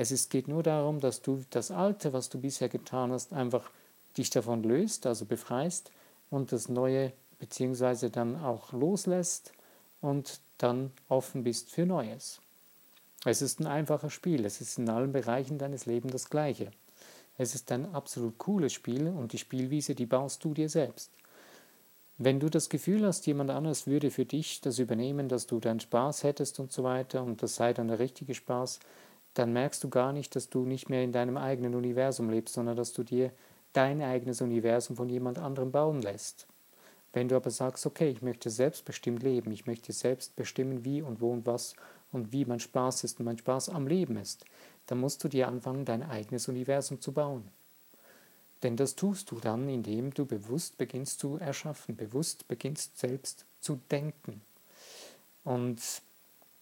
Es 0.00 0.12
ist, 0.12 0.30
geht 0.30 0.46
nur 0.46 0.62
darum, 0.62 1.00
dass 1.00 1.22
du 1.22 1.42
das 1.50 1.72
Alte, 1.72 2.12
was 2.12 2.28
du 2.28 2.40
bisher 2.40 2.68
getan 2.68 3.10
hast, 3.10 3.32
einfach 3.32 3.68
dich 4.16 4.30
davon 4.30 4.62
löst, 4.62 5.06
also 5.06 5.24
befreist 5.24 5.90
und 6.30 6.52
das 6.52 6.68
Neue 6.68 7.12
beziehungsweise 7.40 8.08
dann 8.08 8.40
auch 8.40 8.72
loslässt 8.72 9.52
und 10.00 10.38
dann 10.58 10.92
offen 11.08 11.42
bist 11.42 11.72
für 11.72 11.84
Neues. 11.84 12.40
Es 13.24 13.42
ist 13.42 13.58
ein 13.58 13.66
einfaches 13.66 14.12
Spiel, 14.12 14.44
es 14.44 14.60
ist 14.60 14.78
in 14.78 14.88
allen 14.88 15.10
Bereichen 15.10 15.58
deines 15.58 15.84
Lebens 15.86 16.12
das 16.12 16.30
Gleiche. 16.30 16.70
Es 17.36 17.56
ist 17.56 17.72
ein 17.72 17.92
absolut 17.92 18.38
cooles 18.38 18.72
Spiel 18.72 19.08
und 19.08 19.32
die 19.32 19.38
Spielwiese, 19.38 19.96
die 19.96 20.06
baust 20.06 20.44
du 20.44 20.54
dir 20.54 20.68
selbst. 20.68 21.10
Wenn 22.18 22.38
du 22.38 22.48
das 22.48 22.68
Gefühl 22.68 23.04
hast, 23.04 23.26
jemand 23.26 23.50
anderes 23.50 23.88
würde 23.88 24.12
für 24.12 24.26
dich 24.26 24.60
das 24.60 24.78
übernehmen, 24.78 25.28
dass 25.28 25.48
du 25.48 25.58
deinen 25.58 25.80
Spaß 25.80 26.22
hättest 26.22 26.60
und 26.60 26.70
so 26.70 26.84
weiter 26.84 27.24
und 27.24 27.42
das 27.42 27.56
sei 27.56 27.72
dann 27.72 27.88
der 27.88 27.98
richtige 27.98 28.36
Spaß, 28.36 28.78
dann 29.34 29.52
merkst 29.52 29.82
du 29.84 29.88
gar 29.88 30.12
nicht, 30.12 30.34
dass 30.36 30.48
du 30.48 30.64
nicht 30.64 30.88
mehr 30.88 31.04
in 31.04 31.12
deinem 31.12 31.36
eigenen 31.36 31.74
Universum 31.74 32.30
lebst, 32.30 32.54
sondern 32.54 32.76
dass 32.76 32.92
du 32.92 33.02
dir 33.02 33.32
dein 33.72 34.02
eigenes 34.02 34.40
Universum 34.40 34.96
von 34.96 35.08
jemand 35.08 35.38
anderem 35.38 35.70
bauen 35.70 36.02
lässt. 36.02 36.46
Wenn 37.12 37.28
du 37.28 37.36
aber 37.36 37.50
sagst, 37.50 37.86
okay, 37.86 38.10
ich 38.10 38.22
möchte 38.22 38.50
selbstbestimmt 38.50 39.22
leben, 39.22 39.50
ich 39.50 39.66
möchte 39.66 39.92
selbst 39.92 40.36
bestimmen, 40.36 40.84
wie 40.84 41.02
und 41.02 41.20
wo 41.20 41.32
und 41.32 41.46
was 41.46 41.74
und 42.12 42.32
wie 42.32 42.44
mein 42.44 42.60
Spaß 42.60 43.04
ist 43.04 43.18
und 43.18 43.26
mein 43.26 43.38
Spaß 43.38 43.70
am 43.70 43.86
Leben 43.86 44.16
ist, 44.16 44.44
dann 44.86 44.98
musst 44.98 45.22
du 45.24 45.28
dir 45.28 45.48
anfangen, 45.48 45.84
dein 45.84 46.02
eigenes 46.02 46.48
Universum 46.48 47.00
zu 47.00 47.12
bauen. 47.12 47.48
Denn 48.62 48.76
das 48.76 48.96
tust 48.96 49.30
du 49.30 49.38
dann, 49.38 49.68
indem 49.68 50.12
du 50.12 50.26
bewusst 50.26 50.78
beginnst 50.78 51.20
zu 51.20 51.38
erschaffen, 51.38 51.96
bewusst 51.96 52.48
beginnst 52.48 52.98
selbst 52.98 53.44
zu 53.60 53.80
denken. 53.90 54.42
Und 55.44 55.80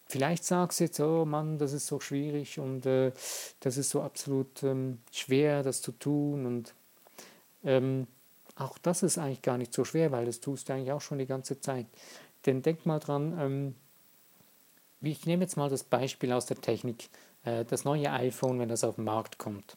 vielleicht 0.09 0.45
sagst 0.45 0.81
du 0.81 0.85
jetzt, 0.85 1.01
oh 1.01 1.25
Mann, 1.25 1.59
das 1.59 1.73
ist 1.73 1.87
so 1.87 2.01
schwierig 2.01 2.59
und 2.59 2.87
äh, 2.87 3.13
das 3.61 3.77
ist 3.77 3.91
so 3.91 4.03
absolut 4.03 4.63
ähm, 4.63 4.99
schwer, 5.13 5.63
das 5.63 5.83
zu 5.83 5.93
tun. 5.93 6.47
Und 6.47 6.75
ähm, 7.65 8.07
auch 8.57 8.79
das 8.79 9.03
ist 9.03 9.19
eigentlich 9.19 9.43
gar 9.43 9.59
nicht 9.59 9.75
so 9.75 9.85
schwer, 9.85 10.13
weil 10.13 10.27
das 10.27 10.41
tust 10.41 10.69
du 10.69 10.73
eigentlich 10.73 10.93
auch 10.93 11.01
schon 11.01 11.19
die 11.19 11.27
ganze 11.27 11.61
Zeit. 11.61 11.87
Denn 12.47 12.63
denk 12.63 12.87
mal 12.87 13.01
dran, 13.01 13.37
ähm, 13.39 13.75
ich 15.03 15.27
nehme 15.27 15.43
jetzt 15.43 15.57
mal 15.57 15.69
das 15.69 15.85
Beispiel 15.85 16.33
aus 16.33 16.47
der 16.47 16.61
Technik. 16.61 17.09
Äh, 17.45 17.65
das 17.65 17.85
neue 17.85 18.11
iPhone, 18.11 18.59
wenn 18.59 18.69
das 18.69 18.85
auf 18.85 18.97
den 18.97 19.05
Markt 19.05 19.39
kommt. 19.39 19.75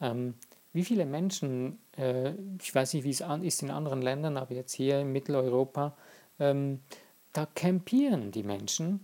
Ähm, 0.00 0.34
wie 0.72 0.84
viele 0.84 1.06
Menschen, 1.06 1.78
äh, 1.96 2.32
ich 2.60 2.74
weiß 2.74 2.92
nicht, 2.94 3.04
wie 3.04 3.10
es 3.10 3.24
ist 3.42 3.62
in 3.62 3.70
anderen 3.70 4.02
Ländern, 4.02 4.36
aber 4.36 4.54
jetzt 4.54 4.74
hier 4.74 5.00
in 5.00 5.10
Mitteleuropa, 5.10 5.96
ähm, 6.38 6.80
da 7.32 7.46
campieren 7.54 8.30
die 8.30 8.42
Menschen 8.42 9.00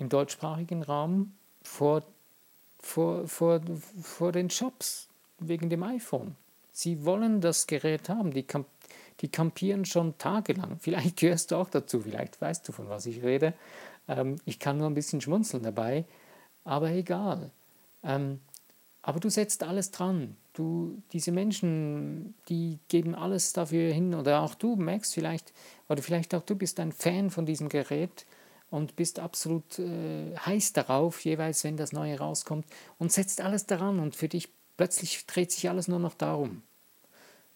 im 0.00 0.08
deutschsprachigen 0.08 0.82
Raum 0.82 1.32
vor, 1.62 2.02
vor, 2.78 3.26
vor, 3.28 3.60
vor 4.02 4.32
den 4.32 4.50
Shops 4.50 5.08
wegen 5.38 5.70
dem 5.70 5.82
iPhone. 5.82 6.36
Sie 6.72 7.04
wollen 7.04 7.40
das 7.40 7.66
Gerät 7.66 8.08
haben, 8.08 8.32
die, 8.32 8.42
camp 8.42 8.66
die 9.20 9.28
campieren 9.28 9.84
schon 9.84 10.16
tagelang. 10.16 10.78
Vielleicht 10.80 11.18
gehörst 11.18 11.50
du 11.50 11.56
auch 11.56 11.68
dazu, 11.68 12.00
vielleicht 12.00 12.40
weißt 12.40 12.66
du, 12.66 12.72
von 12.72 12.88
was 12.88 13.04
ich 13.04 13.22
rede. 13.22 13.52
Ähm, 14.08 14.36
ich 14.46 14.58
kann 14.58 14.78
nur 14.78 14.86
ein 14.86 14.94
bisschen 14.94 15.20
schmunzeln 15.20 15.62
dabei, 15.62 16.06
aber 16.64 16.90
egal. 16.90 17.50
Ähm, 18.02 18.40
aber 19.02 19.20
du 19.20 19.28
setzt 19.28 19.62
alles 19.62 19.90
dran. 19.90 20.36
Du, 20.54 21.02
diese 21.12 21.32
Menschen, 21.32 22.34
die 22.48 22.78
geben 22.88 23.14
alles 23.14 23.52
dafür 23.52 23.92
hin. 23.92 24.14
Oder 24.14 24.40
auch 24.40 24.54
du 24.54 24.76
merkst 24.76 25.12
vielleicht, 25.12 25.52
oder 25.88 26.02
vielleicht 26.02 26.34
auch 26.34 26.42
du 26.42 26.54
bist 26.54 26.80
ein 26.80 26.92
Fan 26.92 27.30
von 27.30 27.44
diesem 27.44 27.68
Gerät 27.68 28.24
und 28.70 28.96
bist 28.96 29.18
absolut 29.18 29.78
äh, 29.78 30.36
heiß 30.36 30.72
darauf, 30.72 31.24
jeweils 31.24 31.64
wenn 31.64 31.76
das 31.76 31.92
Neue 31.92 32.18
rauskommt 32.18 32.66
und 32.98 33.12
setzt 33.12 33.40
alles 33.40 33.66
daran 33.66 33.98
und 33.98 34.16
für 34.16 34.28
dich 34.28 34.48
plötzlich 34.76 35.26
dreht 35.26 35.52
sich 35.52 35.68
alles 35.68 35.88
nur 35.88 35.98
noch 35.98 36.14
darum. 36.14 36.62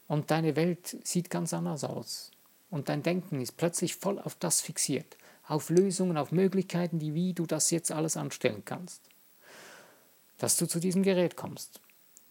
Und 0.07 0.31
deine 0.31 0.57
Welt 0.57 0.99
sieht 1.05 1.31
ganz 1.31 1.55
anders 1.55 1.85
aus. 1.85 2.31
Und 2.71 2.89
dein 2.89 3.03
Denken 3.03 3.41
ist 3.41 3.57
plötzlich 3.57 3.97
voll 3.97 4.19
auf 4.19 4.35
das 4.35 4.61
fixiert 4.61 5.17
auf 5.47 5.71
Lösungen, 5.71 6.17
auf 6.17 6.33
Möglichkeiten, 6.33 6.99
die, 6.99 7.15
wie 7.15 7.33
du 7.33 7.47
das 7.47 7.71
jetzt 7.71 7.93
alles 7.93 8.17
anstellen 8.17 8.63
kannst. 8.65 9.03
Dass 10.39 10.57
du 10.57 10.67
zu 10.67 10.81
diesem 10.81 11.03
Gerät 11.03 11.37
kommst. 11.37 11.81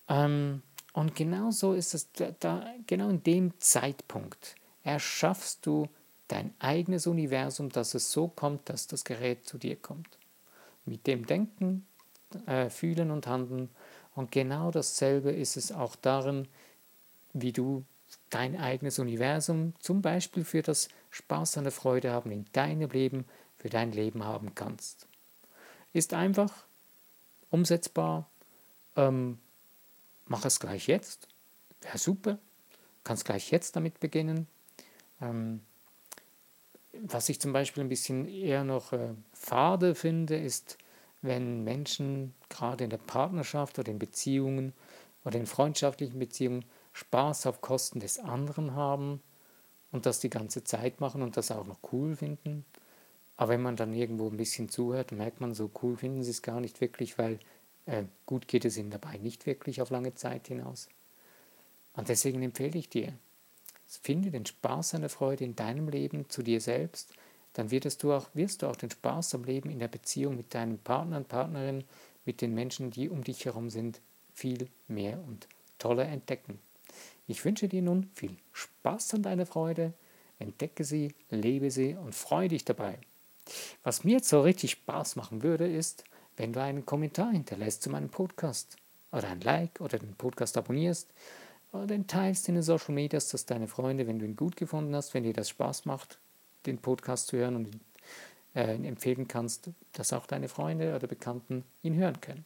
Ähm, 0.08 0.62
und 0.94 1.16
genau 1.16 1.52
so 1.52 1.74
ist 1.74 1.94
es, 1.94 2.12
da, 2.14 2.32
da, 2.40 2.66
genau 2.88 3.10
in 3.10 3.24
dem 3.24 3.60
Zeitpunkt 3.60 4.56
erschaffst 4.84 5.66
du 5.66 5.88
dein 6.28 6.54
eigenes 6.60 7.08
Universum, 7.08 7.70
dass 7.70 7.94
es 7.94 8.12
so 8.12 8.28
kommt, 8.28 8.70
dass 8.70 8.88
das 8.88 9.04
Gerät 9.04 9.46
zu 9.46 9.58
dir 9.58 9.76
kommt. 9.76 10.18
Mit 10.86 11.08
dem 11.08 11.26
Denken, 11.26 11.86
äh, 12.46 12.70
Fühlen 12.70 13.12
und 13.12 13.28
Handeln 13.28 13.70
Und 14.16 14.32
genau 14.32 14.70
dasselbe 14.72 15.32
ist 15.32 15.58
es 15.58 15.72
auch 15.72 15.96
darin, 15.96 16.48
wie 17.34 17.52
du 17.52 17.84
dein 18.30 18.60
eigenes 18.60 19.00
Universum 19.00 19.74
zum 19.80 20.02
Beispiel 20.02 20.46
für 20.46 20.62
das 20.62 20.88
Spaß 21.10 21.58
und 21.58 21.72
Freude 21.72 22.12
haben 22.12 22.32
in 22.32 22.46
deinem 22.54 22.90
Leben, 22.90 23.26
für 23.58 23.70
dein 23.70 23.92
Leben 23.92 24.24
haben 24.24 24.54
kannst. 24.56 25.08
Ist 25.94 26.14
einfach, 26.14 26.66
umsetzbar, 27.50 28.30
ähm, 28.96 29.40
mach 30.26 30.46
es 30.46 30.60
gleich 30.60 30.88
jetzt, 30.88 31.28
wäre 31.82 31.98
super, 31.98 32.38
kannst 33.04 33.26
gleich 33.26 33.52
jetzt 33.52 33.76
damit 33.76 34.00
beginnen. 34.00 34.48
Ähm, 35.22 35.62
was 37.02 37.30
ich 37.30 37.42
zum 37.42 37.54
Beispiel 37.54 37.84
ein 37.84 37.90
bisschen 37.90 38.28
eher 38.28 38.64
noch 38.64 38.94
äh, 38.94 39.14
fade 39.34 39.96
finde, 39.96 40.38
ist, 40.38 40.78
wenn 41.22 41.64
Menschen 41.64 42.34
gerade 42.50 42.84
in 42.84 42.90
der 42.90 42.98
Partnerschaft 42.98 43.80
oder 43.80 43.92
in 43.92 44.00
Beziehungen 44.00 44.74
oder 45.24 45.40
in 45.40 45.46
freundschaftlichen 45.46 46.20
Beziehungen 46.20 46.66
Spaß 46.92 47.48
auf 47.48 47.62
Kosten 47.62 48.00
des 48.00 48.20
anderen 48.20 48.76
haben 48.76 49.22
und 49.92 50.06
das 50.06 50.20
die 50.20 50.30
ganze 50.30 50.64
Zeit 50.64 51.00
machen 51.02 51.22
und 51.22 51.38
das 51.38 51.52
auch 51.52 51.66
noch 51.66 51.80
cool 51.92 52.16
finden. 52.16 52.66
Aber 53.36 53.54
wenn 53.54 53.62
man 53.62 53.76
dann 53.76 53.94
irgendwo 53.94 54.30
ein 54.30 54.38
bisschen 54.38 54.70
zuhört, 54.70 55.12
merkt 55.12 55.42
man, 55.42 55.56
so 55.56 55.72
cool 55.82 55.98
finden 55.98 56.24
sie 56.24 56.32
es 56.32 56.44
gar 56.44 56.60
nicht 56.60 56.82
wirklich, 56.82 57.18
weil 57.18 57.40
äh, 57.86 58.04
gut 58.26 58.48
geht 58.48 58.66
es 58.66 58.78
ihnen 58.78 58.92
dabei 58.92 59.18
nicht 59.18 59.46
wirklich 59.46 59.82
auf 59.82 59.90
lange 59.90 60.14
Zeit 60.14 60.48
hinaus. 60.48 60.88
Und 61.96 62.10
deswegen 62.10 62.42
empfehle 62.44 62.78
ich 62.78 62.90
dir, 62.90 63.14
finde 64.02 64.32
den 64.32 64.46
Spaß 64.46 64.96
an 64.96 65.02
der 65.02 65.10
Freude 65.10 65.44
in 65.44 65.56
deinem 65.56 65.90
Leben 65.90 66.30
zu 66.30 66.44
dir 66.44 66.62
selbst, 66.62 67.14
dann 67.54 67.72
wirst 67.72 68.04
du 68.04 68.14
auch, 68.14 68.28
wirst 68.34 68.62
du 68.62 68.68
auch 68.68 68.76
den 68.76 68.90
Spaß 68.90 69.36
am 69.36 69.44
Leben 69.44 69.70
in 69.70 69.80
der 69.80 69.88
Beziehung 69.88 70.36
mit 70.36 70.54
deinem 70.54 70.80
Partner 70.80 71.18
und 71.18 71.28
Partnerin, 71.28 71.84
mit 72.26 72.42
den 72.42 72.54
Menschen, 72.54 72.90
die 72.90 73.10
um 73.10 73.24
dich 73.24 73.46
herum 73.46 73.70
sind, 73.70 74.02
viel 74.34 74.68
mehr 74.88 75.22
und 75.28 75.48
toller 75.78 76.06
entdecken. 76.08 76.60
Ich 77.28 77.44
wünsche 77.46 77.68
dir 77.68 77.82
nun 77.82 78.10
viel 78.14 78.36
Spaß 78.52 79.16
an 79.16 79.24
deiner 79.24 79.46
Freude, 79.46 79.94
entdecke 80.40 80.84
sie, 80.84 81.14
lebe 81.30 81.70
sie 81.70 81.96
und 81.96 82.16
freue 82.16 82.48
dich 82.48 82.66
dabei. 82.66 82.98
Was 83.84 84.04
mir 84.04 84.14
jetzt 84.14 84.30
so 84.30 84.42
richtig 84.42 84.72
Spaß 84.72 85.16
machen 85.16 85.44
würde, 85.44 85.68
ist, 85.68 86.04
wenn 86.38 86.54
du 86.54 86.62
einen 86.62 86.86
Kommentar 86.86 87.32
hinterlässt 87.32 87.84
zu 87.84 87.90
meinem 87.90 88.10
Podcast 88.10 88.78
oder 89.12 89.28
ein 89.28 89.42
Like 89.42 89.80
oder 89.80 90.00
den 90.00 90.16
Podcast 90.16 90.58
abonnierst 90.58 91.10
oder 91.74 91.88
den 91.88 92.08
teilst 92.08 92.48
in 92.48 92.56
den 92.56 92.64
Social 92.64 92.94
Medias, 92.94 93.30
dass 93.30 93.46
deine 93.46 93.68
Freunde, 93.68 94.08
wenn 94.08 94.20
du 94.20 94.26
ihn 94.26 94.36
gut 94.36 94.56
gefunden 94.56 94.96
hast, 94.96 95.14
wenn 95.14 95.24
dir 95.24 95.34
das 95.34 95.50
Spaß 95.50 95.86
macht, 95.86 96.20
den 96.66 96.78
Podcast 96.78 97.28
zu 97.28 97.38
hören 97.38 97.56
und 97.56 97.80
äh, 98.56 98.76
empfehlen 98.76 99.28
kannst, 99.28 99.70
dass 99.92 100.14
auch 100.14 100.28
deine 100.28 100.48
Freunde 100.48 100.96
oder 100.96 101.08
Bekannten 101.08 101.64
ihn 101.82 101.96
hören 101.96 102.22
können. 102.22 102.46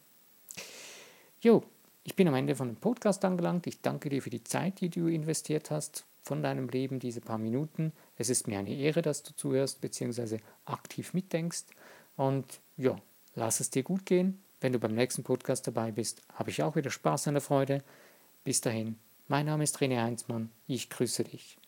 Jo, 1.40 1.62
ich 2.04 2.16
bin 2.16 2.26
am 2.26 2.34
Ende 2.34 2.56
von 2.56 2.68
dem 2.68 2.76
Podcast 2.76 3.24
angelangt. 3.24 3.66
Ich 3.66 3.82
danke 3.82 4.08
dir 4.08 4.22
für 4.22 4.30
die 4.30 4.42
Zeit, 4.42 4.80
die 4.80 4.88
du 4.88 5.08
investiert 5.08 5.70
hast 5.70 6.04
von 6.22 6.42
deinem 6.42 6.68
Leben, 6.68 6.98
diese 6.98 7.20
paar 7.20 7.38
Minuten. 7.38 7.92
Es 8.16 8.30
ist 8.30 8.48
mir 8.48 8.58
eine 8.58 8.74
Ehre, 8.74 9.02
dass 9.02 9.22
du 9.22 9.36
zuhörst 9.36 9.82
bzw. 9.82 10.38
aktiv 10.64 11.12
mitdenkst. 11.12 11.64
Und 12.16 12.60
ja, 12.78 12.96
lass 13.34 13.60
es 13.60 13.70
dir 13.70 13.82
gut 13.82 14.06
gehen. 14.06 14.42
Wenn 14.60 14.72
du 14.72 14.78
beim 14.78 14.94
nächsten 14.94 15.22
Podcast 15.22 15.66
dabei 15.66 15.92
bist, 15.92 16.22
habe 16.34 16.50
ich 16.50 16.62
auch 16.62 16.74
wieder 16.76 16.90
Spaß 16.90 17.28
an 17.28 17.34
der 17.34 17.42
Freude. 17.42 17.84
Bis 18.42 18.60
dahin, 18.60 18.96
mein 19.28 19.46
Name 19.46 19.64
ist 19.64 19.78
René 19.78 20.02
Heinzmann. 20.02 20.50
Ich 20.66 20.90
grüße 20.90 21.24
dich. 21.24 21.58